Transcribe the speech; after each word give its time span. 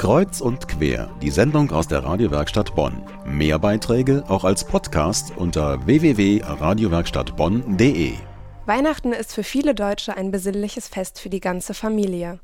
Kreuz 0.00 0.40
und 0.40 0.66
quer, 0.66 1.14
die 1.20 1.28
Sendung 1.28 1.70
aus 1.72 1.86
der 1.86 2.02
Radiowerkstatt 2.02 2.74
Bonn. 2.74 3.02
Mehr 3.26 3.58
Beiträge 3.58 4.24
auch 4.28 4.44
als 4.44 4.64
Podcast 4.64 5.34
unter 5.36 5.84
www.radiowerkstattbonn.de. 5.84 8.14
Weihnachten 8.64 9.12
ist 9.12 9.34
für 9.34 9.42
viele 9.42 9.74
Deutsche 9.74 10.16
ein 10.16 10.30
besinnliches 10.30 10.88
Fest 10.88 11.20
für 11.20 11.28
die 11.28 11.40
ganze 11.40 11.74
Familie. 11.74 12.40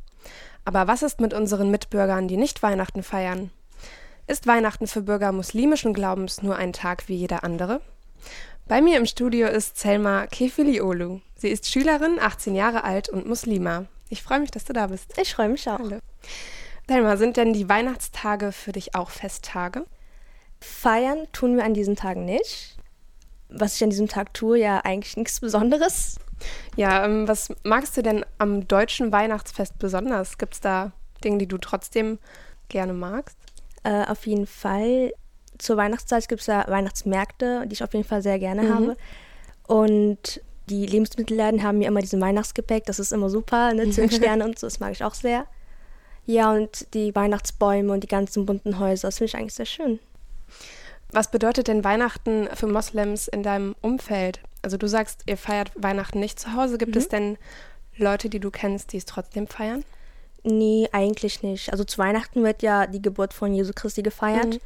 Aber 0.66 0.86
was 0.86 1.02
ist 1.02 1.18
mit 1.18 1.32
unseren 1.32 1.70
Mitbürgern, 1.70 2.28
die 2.28 2.36
nicht 2.36 2.62
Weihnachten 2.62 3.02
feiern? 3.02 3.48
Ist 4.26 4.46
Weihnachten 4.46 4.86
für 4.86 5.00
Bürger 5.00 5.32
muslimischen 5.32 5.94
Glaubens 5.94 6.42
nur 6.42 6.56
ein 6.56 6.74
Tag 6.74 7.08
wie 7.08 7.16
jeder 7.16 7.42
andere? 7.42 7.80
Bei 8.68 8.82
mir 8.82 8.98
im 8.98 9.06
Studio 9.06 9.48
ist 9.48 9.78
Selma 9.78 10.26
Kefiliolu. 10.26 11.22
Sie 11.36 11.48
ist 11.48 11.72
Schülerin, 11.72 12.18
18 12.20 12.54
Jahre 12.54 12.84
alt 12.84 13.08
und 13.08 13.26
Muslima. 13.26 13.86
Ich 14.10 14.22
freue 14.22 14.40
mich, 14.40 14.50
dass 14.50 14.66
du 14.66 14.74
da 14.74 14.88
bist. 14.88 15.14
Ich 15.18 15.34
freue 15.34 15.48
mich 15.48 15.66
auch. 15.70 15.78
Hallo. 15.78 16.00
Selma, 16.88 17.16
sind 17.16 17.36
denn 17.36 17.52
die 17.52 17.68
Weihnachtstage 17.68 18.52
für 18.52 18.72
dich 18.72 18.94
auch 18.94 19.10
Festtage? 19.10 19.86
Feiern 20.60 21.26
tun 21.32 21.56
wir 21.56 21.64
an 21.64 21.74
diesen 21.74 21.96
Tagen 21.96 22.24
nicht. 22.24 22.76
Was 23.48 23.76
ich 23.76 23.84
an 23.84 23.90
diesem 23.90 24.08
Tag 24.08 24.34
tue, 24.34 24.58
ja 24.58 24.80
eigentlich 24.80 25.16
nichts 25.16 25.40
Besonderes. 25.40 26.18
Ja, 26.76 27.04
ähm, 27.04 27.26
was 27.26 27.52
magst 27.64 27.96
du 27.96 28.02
denn 28.02 28.24
am 28.38 28.68
deutschen 28.68 29.12
Weihnachtsfest 29.12 29.78
besonders? 29.78 30.38
Gibt 30.38 30.54
es 30.54 30.60
da 30.60 30.92
Dinge, 31.24 31.38
die 31.38 31.46
du 31.46 31.58
trotzdem 31.58 32.18
gerne 32.68 32.92
magst? 32.92 33.38
Äh, 33.82 34.04
auf 34.06 34.26
jeden 34.26 34.46
Fall. 34.46 35.12
Zur 35.58 35.76
Weihnachtszeit 35.76 36.28
gibt 36.28 36.42
es 36.42 36.46
ja 36.48 36.66
Weihnachtsmärkte, 36.68 37.66
die 37.66 37.72
ich 37.72 37.82
auf 37.82 37.94
jeden 37.94 38.06
Fall 38.06 38.22
sehr 38.22 38.38
gerne 38.38 38.62
mhm. 38.62 38.74
habe. 38.74 38.96
Und 39.66 40.40
die 40.68 40.86
Lebensmittelläden 40.86 41.62
haben 41.62 41.78
mir 41.78 41.88
immer 41.88 42.00
diesen 42.00 42.20
Weihnachtsgepäck, 42.20 42.84
das 42.84 42.98
ist 42.98 43.12
immer 43.12 43.30
super, 43.30 43.72
ne? 43.72 43.90
Zündsterne 43.90 44.44
und 44.44 44.58
so, 44.58 44.66
das 44.66 44.80
mag 44.80 44.92
ich 44.92 45.02
auch 45.02 45.14
sehr. 45.14 45.46
Ja, 46.26 46.52
und 46.52 46.92
die 46.94 47.14
Weihnachtsbäume 47.14 47.92
und 47.92 48.02
die 48.02 48.08
ganzen 48.08 48.46
bunten 48.46 48.78
Häuser, 48.78 49.08
das 49.08 49.18
finde 49.18 49.28
ich 49.28 49.36
eigentlich 49.36 49.54
sehr 49.54 49.66
schön. 49.66 50.00
Was 51.12 51.30
bedeutet 51.30 51.68
denn 51.68 51.84
Weihnachten 51.84 52.48
für 52.54 52.66
Moslems 52.66 53.28
in 53.28 53.42
deinem 53.42 53.76
Umfeld? 53.80 54.40
Also 54.62 54.76
du 54.76 54.88
sagst, 54.88 55.22
ihr 55.26 55.36
feiert 55.36 55.70
Weihnachten 55.76 56.18
nicht 56.18 56.40
zu 56.40 56.54
Hause. 56.54 56.78
Gibt 56.78 56.94
mhm. 56.94 57.00
es 57.00 57.08
denn 57.08 57.38
Leute, 57.96 58.28
die 58.28 58.40
du 58.40 58.50
kennst, 58.50 58.92
die 58.92 58.96
es 58.96 59.04
trotzdem 59.04 59.46
feiern? 59.46 59.84
Nee, 60.42 60.88
eigentlich 60.92 61.42
nicht. 61.42 61.70
Also 61.70 61.84
zu 61.84 61.98
Weihnachten 61.98 62.42
wird 62.42 62.62
ja 62.62 62.86
die 62.86 63.02
Geburt 63.02 63.32
von 63.32 63.54
Jesu 63.54 63.72
Christi 63.74 64.02
gefeiert. 64.02 64.54
Mhm. 64.54 64.60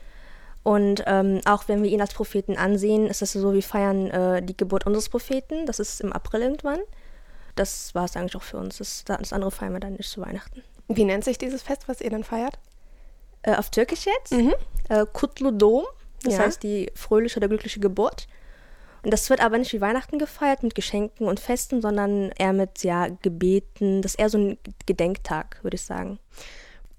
Und 0.63 1.05
ähm, 1.07 1.41
auch 1.47 1.69
wenn 1.69 1.83
wir 1.83 1.91
ihn 1.91 2.01
als 2.01 2.13
Propheten 2.13 2.57
ansehen, 2.57 3.07
ist 3.07 3.23
es 3.23 3.33
so, 3.33 3.55
wir 3.55 3.63
feiern 3.63 4.11
äh, 4.11 4.43
die 4.43 4.57
Geburt 4.57 4.87
unseres 4.87 5.09
Propheten. 5.09 5.67
Das 5.67 5.79
ist 5.79 6.01
im 6.01 6.13
April 6.13 6.43
irgendwann. 6.43 6.81
Das 7.55 7.95
war 7.95 8.05
es 8.05 8.17
eigentlich 8.17 8.37
auch 8.37 8.43
für 8.43 8.59
uns. 8.59 8.79
Das, 8.79 9.05
das, 9.05 9.33
andere 9.33 9.51
feiern 9.51 9.73
wir 9.73 9.81
dann 9.81 9.95
nicht 9.95 10.11
zu 10.11 10.21
Weihnachten. 10.21 10.63
Wie 10.97 11.05
nennt 11.05 11.25
sich 11.25 11.39
dieses 11.39 11.63
Fest, 11.63 11.85
was 11.87 12.01
ihr 12.01 12.11
dann 12.11 12.25
feiert? 12.25 12.59
Äh, 13.43 13.55
auf 13.55 13.71
Türkisch 13.71 14.07
jetzt? 14.07 14.33
Mhm. 14.33 14.55
Äh, 14.89 15.07
Kutlu 15.13 15.51
Dom. 15.51 15.85
Das 16.23 16.35
ja. 16.35 16.41
heißt 16.41 16.63
die 16.63 16.91
fröhliche 16.95 17.39
oder 17.39 17.49
glückliche 17.49 17.81
Geburt. 17.81 18.27
Und 19.03 19.13
das 19.13 19.31
wird 19.31 19.41
aber 19.41 19.57
nicht 19.57 19.73
wie 19.73 19.81
Weihnachten 19.81 20.19
gefeiert 20.19 20.63
mit 20.63 20.75
Geschenken 20.75 21.27
und 21.27 21.41
Festen, 21.41 21.81
sondern 21.81 22.31
eher 22.33 22.53
mit 22.53 22.83
ja, 22.83 23.09
Gebeten. 23.23 24.03
Das 24.03 24.13
ist 24.13 24.21
eher 24.21 24.29
so 24.29 24.39
ein 24.39 24.59
Gedenktag, 24.85 25.59
würde 25.63 25.77
ich 25.77 25.83
sagen. 25.83 26.19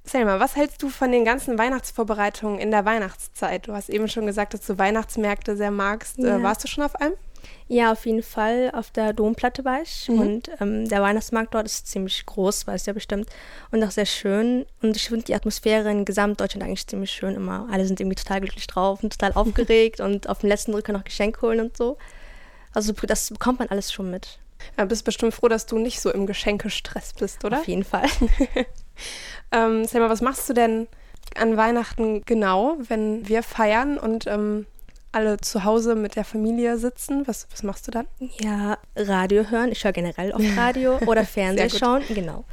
Selma, 0.04 0.40
was 0.40 0.56
hältst 0.56 0.82
du 0.82 0.90
von 0.90 1.12
den 1.12 1.26
ganzen 1.26 1.60
Weihnachtsvorbereitungen 1.60 2.60
in 2.60 2.72
der 2.72 2.86
Weihnachtszeit? 2.86 3.68
Du 3.68 3.74
hast 3.74 3.90
eben 3.90 4.08
schon 4.08 4.26
gesagt, 4.26 4.56
dass 4.56 4.66
du 4.66 4.80
Weihnachtsmärkte 4.80 5.56
sehr 5.56 5.70
magst. 5.70 6.18
Äh, 6.18 6.28
ja. 6.28 6.42
warst 6.42 6.64
du 6.64 6.68
schon 6.68 6.84
auf 6.84 6.96
einem? 6.96 7.14
Ja, 7.72 7.94
auf 7.94 8.06
jeden 8.06 8.22
Fall. 8.22 8.70
Auf 8.74 8.92
der 8.92 9.14
Domplatte 9.14 9.64
war 9.64 9.82
ich. 9.82 10.10
Mhm. 10.10 10.20
Und 10.20 10.52
ähm, 10.60 10.90
der 10.90 11.02
Weihnachtsmarkt 11.02 11.54
dort 11.54 11.68
ist 11.68 11.88
ziemlich 11.88 12.26
groß, 12.26 12.68
weißt 12.68 12.86
du 12.86 12.90
ja 12.90 12.94
bestimmt. 12.94 13.30
Und 13.72 13.82
auch 13.82 13.92
sehr 13.92 14.06
schön. 14.06 14.66
Und 14.82 14.98
ich 14.98 15.08
finde 15.08 15.24
die 15.24 15.36
Atmosphäre 15.36 15.90
in 15.90 16.04
Gesamtdeutschland 16.04 16.66
eigentlich 16.66 16.86
ziemlich 16.86 17.12
schön 17.12 17.34
immer. 17.34 17.70
Alle 17.72 17.86
sind 17.86 18.02
irgendwie 18.02 18.18
total 18.18 18.42
glücklich 18.42 18.68
drauf 18.68 19.02
und 19.02 19.14
total 19.14 19.32
aufgeregt 19.36 20.02
und 20.02 20.28
auf 20.28 20.40
dem 20.40 20.50
letzten 20.50 20.74
Drücker 20.74 20.92
noch 20.92 21.06
Geschenk 21.06 21.42
holen 21.42 21.62
und 21.62 21.78
so. 21.78 21.98
Also 22.74 22.92
das 22.92 23.30
bekommt 23.30 23.60
man 23.60 23.70
alles 23.70 23.94
schon 23.94 24.12
mit. 24.12 24.40
Ja, 24.78 24.84
bist 24.84 25.06
bestimmt 25.06 25.34
froh, 25.34 25.48
dass 25.48 25.66
du 25.66 25.80
nicht 25.80 26.02
so 26.02 26.12
im 26.12 26.28
Geschenkestress 26.28 27.14
bist, 27.14 27.46
oder? 27.46 27.60
Auf 27.60 27.68
jeden 27.70 27.86
Fall. 27.86 28.08
ähm, 29.54 29.86
Selma, 29.86 30.10
was 30.10 30.20
machst 30.20 30.50
du 30.50 30.54
denn 30.54 30.90
an 31.38 31.56
Weihnachten 31.56 32.24
genau, 32.26 32.76
wenn 32.90 33.30
wir 33.30 33.44
feiern 33.44 33.98
und 33.98 34.28
ähm, 34.28 34.66
alle 35.12 35.38
zu 35.38 35.64
Hause 35.64 35.96
mit 35.96 36.16
der 36.16 36.24
Familie 36.26 36.78
sitzen? 36.78 37.28
Was, 37.28 37.48
was 37.52 37.64
machst 37.64 37.88
du 37.88 37.92
dann? 37.92 38.08
Ja, 38.40 38.78
Radio 38.96 39.50
hören. 39.50 39.72
Ich 39.72 39.84
höre 39.84 39.92
generell 39.92 40.32
oft 40.32 40.58
Radio 40.58 40.98
oder 41.06 41.26
Fernsehen 41.26 41.70
schauen. 41.70 42.04
Genau. 42.08 42.46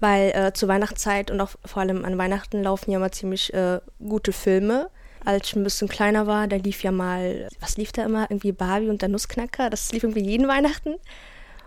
Weil 0.00 0.30
äh, 0.30 0.52
zur 0.52 0.68
Weihnachtszeit 0.68 1.30
und 1.30 1.40
auch 1.40 1.50
vor 1.64 1.82
allem 1.82 2.04
an 2.04 2.18
Weihnachten 2.18 2.62
laufen 2.62 2.90
ja 2.90 2.98
mal 2.98 3.12
ziemlich 3.12 3.52
äh, 3.54 3.80
gute 4.00 4.32
Filme. 4.32 4.90
Als 5.24 5.48
ich 5.48 5.56
ein 5.56 5.62
bisschen 5.62 5.88
kleiner 5.88 6.26
war, 6.26 6.48
da 6.48 6.56
lief 6.56 6.82
ja 6.82 6.90
mal, 6.90 7.48
was 7.60 7.76
lief 7.76 7.92
da 7.92 8.04
immer? 8.04 8.22
Irgendwie 8.28 8.50
Barbie 8.52 8.88
und 8.88 9.02
der 9.02 9.08
Nussknacker. 9.08 9.70
Das 9.70 9.92
lief 9.92 10.02
irgendwie 10.02 10.24
jeden 10.24 10.48
Weihnachten. 10.48 10.96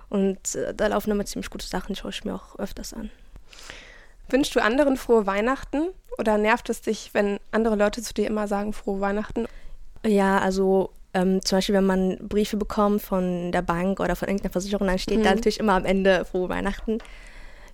Und 0.10 0.56
äh, 0.56 0.74
da 0.74 0.88
laufen 0.88 1.12
immer 1.12 1.26
ziemlich 1.26 1.50
gute 1.50 1.66
Sachen, 1.66 1.96
schaue 1.96 2.12
ich 2.12 2.26
mir 2.26 2.36
auch 2.36 2.60
öfters 2.60 2.94
an. 2.94 3.10
Wünschst 4.30 4.56
du 4.56 4.62
anderen 4.62 4.98
frohe 4.98 5.26
Weihnachten? 5.26 5.90
Oder 6.18 6.38
nervt 6.38 6.70
es 6.70 6.82
dich, 6.82 7.12
wenn 7.14 7.40
andere 7.52 7.76
Leute 7.76 8.02
zu 8.02 8.14
dir 8.14 8.28
immer 8.28 8.48
sagen, 8.48 8.74
frohe 8.74 9.02
Weihnachten? 9.02 9.48
Ja, 10.06 10.40
also 10.40 10.92
ähm, 11.14 11.44
zum 11.44 11.58
Beispiel, 11.58 11.76
wenn 11.76 11.86
man 11.86 12.18
Briefe 12.18 12.58
bekommt 12.58 13.02
von 13.02 13.52
der 13.52 13.62
Bank 13.62 14.00
oder 14.00 14.16
von 14.16 14.28
irgendeiner 14.28 14.52
Versicherung, 14.52 14.88
dann 14.88 15.00
steht 15.00 15.20
mhm. 15.20 15.24
da 15.24 15.34
natürlich 15.34 15.60
immer 15.60 15.74
am 15.74 15.86
Ende 15.86 16.26
frohe 16.26 16.50
Weihnachten. 16.50 17.00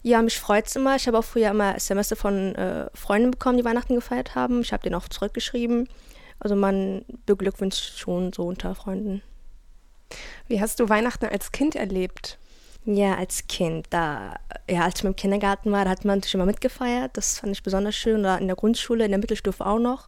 Ja, 0.04 0.22
mich 0.22 0.40
freut 0.40 0.68
es 0.68 0.76
immer. 0.76 0.96
Ich 0.96 1.08
habe 1.08 1.18
auch 1.18 1.24
früher 1.24 1.50
immer 1.50 1.76
SMS 1.76 2.14
von 2.18 2.56
äh, 2.56 2.88
Freunden 2.94 3.32
bekommen, 3.32 3.58
die 3.58 3.66
Weihnachten 3.66 3.96
gefeiert 3.96 4.36
haben. 4.36 4.62
Ich 4.62 4.74
habe 4.74 4.84
denen 4.84 4.96
auch 4.96 5.08
zurückgeschrieben. 5.08 5.88
Also 6.40 6.56
man 6.56 7.06
beglückwünscht 7.26 8.00
schon 8.00 8.34
so 8.34 8.44
unter 8.44 8.74
Freunden. 8.74 9.22
Wie 10.48 10.60
hast 10.60 10.80
du 10.80 10.90
Weihnachten 10.90 11.26
als 11.26 11.52
Kind 11.52 11.76
erlebt? 11.76 12.40
Ja, 12.86 13.16
als 13.16 13.46
Kind. 13.48 13.88
Da, 13.92 14.36
ja, 14.70 14.82
als 14.82 15.00
ich 15.00 15.06
im 15.06 15.16
Kindergarten 15.16 15.72
war, 15.72 15.86
da 15.86 15.92
hat 15.92 16.04
man 16.04 16.18
natürlich 16.18 16.34
immer 16.34 16.48
mitgefeiert. 16.48 17.12
Das 17.14 17.40
fand 17.40 17.54
ich 17.54 17.62
besonders 17.62 17.96
schön. 17.96 18.22
Oder 18.22 18.40
in 18.40 18.48
der 18.48 18.56
Grundschule, 18.56 19.06
in 19.06 19.12
der 19.12 19.20
Mittelstufe 19.20 19.66
auch 19.66 19.80
noch 19.80 20.08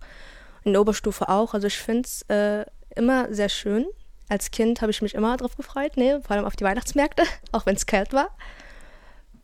in 0.63 0.73
der 0.73 0.81
Oberstufe 0.81 1.29
auch. 1.29 1.53
Also 1.53 1.67
ich 1.67 1.77
finde 1.77 2.03
es 2.03 2.21
äh, 2.23 2.65
immer 2.95 3.33
sehr 3.33 3.49
schön. 3.49 3.85
Als 4.29 4.51
Kind 4.51 4.81
habe 4.81 4.91
ich 4.91 5.01
mich 5.01 5.15
immer 5.15 5.35
darauf 5.37 5.57
gefreut, 5.57 5.97
ne? 5.97 6.21
vor 6.25 6.35
allem 6.35 6.45
auf 6.45 6.55
die 6.55 6.63
Weihnachtsmärkte, 6.63 7.23
auch 7.51 7.65
wenn 7.65 7.75
es 7.75 7.85
kalt 7.85 8.13
war. 8.13 8.29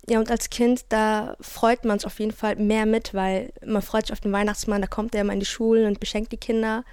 Ja, 0.07 0.17
und 0.17 0.31
als 0.31 0.49
Kind, 0.49 0.85
da 0.89 1.35
freut 1.39 1.85
man 1.85 1.99
sich 1.99 2.07
auf 2.07 2.19
jeden 2.19 2.31
Fall 2.31 2.55
mehr 2.55 2.87
mit, 2.87 3.13
weil 3.13 3.53
man 3.63 3.83
freut 3.83 4.07
sich 4.07 4.13
auf 4.13 4.21
den 4.21 4.31
Weihnachtsmann, 4.31 4.81
da 4.81 4.87
kommt 4.87 5.13
er 5.13 5.21
immer 5.21 5.33
in 5.33 5.39
die 5.39 5.45
Schulen 5.45 5.85
und 5.85 5.99
beschenkt 5.99 6.31
die 6.31 6.37
Kinder. 6.37 6.83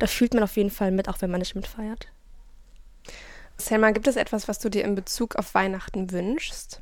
Da 0.00 0.08
fühlt 0.08 0.34
man 0.34 0.42
auf 0.42 0.56
jeden 0.56 0.70
Fall 0.70 0.90
mit, 0.90 1.08
auch 1.08 1.20
wenn 1.20 1.30
man 1.30 1.40
nicht 1.40 1.54
mitfeiert. 1.54 2.08
Selma, 3.58 3.90
gibt 3.90 4.06
es 4.06 4.16
etwas, 4.16 4.48
was 4.48 4.58
du 4.58 4.70
dir 4.70 4.84
in 4.84 4.94
Bezug 4.94 5.36
auf 5.36 5.54
Weihnachten 5.54 6.10
wünschst? 6.10 6.80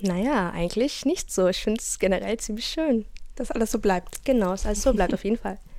Naja, 0.00 0.50
eigentlich 0.50 1.04
nicht 1.04 1.30
so. 1.32 1.48
Ich 1.48 1.62
finde 1.62 1.80
es 1.80 1.98
generell 1.98 2.38
ziemlich 2.38 2.66
schön. 2.66 3.06
Dass 3.34 3.50
alles 3.50 3.70
so 3.70 3.78
bleibt. 3.78 4.24
Genau, 4.24 4.50
dass 4.50 4.66
alles 4.66 4.82
so 4.82 4.92
bleibt, 4.92 5.14
auf 5.14 5.24
jeden 5.24 5.38
Fall. 5.38 5.58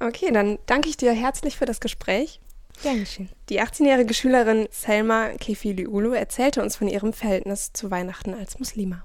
Okay, 0.00 0.30
dann 0.32 0.58
danke 0.66 0.88
ich 0.88 0.96
dir 0.96 1.12
herzlich 1.12 1.56
für 1.56 1.66
das 1.66 1.80
Gespräch. 1.80 2.40
Dankeschön. 2.82 3.28
Die 3.48 3.62
18-jährige 3.62 4.14
Schülerin 4.14 4.68
Selma 4.70 5.30
Kefiliulu 5.30 6.12
erzählte 6.12 6.62
uns 6.62 6.76
von 6.76 6.88
ihrem 6.88 7.12
Verhältnis 7.12 7.72
zu 7.72 7.90
Weihnachten 7.90 8.34
als 8.34 8.58
Muslima. 8.58 9.04